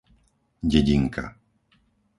[0.71, 1.23] Dedinka